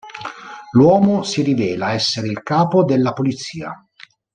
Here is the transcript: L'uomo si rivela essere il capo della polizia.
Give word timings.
L'uomo 0.71 1.21
si 1.21 1.43
rivela 1.43 1.91
essere 1.93 2.25
il 2.25 2.41
capo 2.41 2.83
della 2.83 3.13
polizia. 3.13 3.87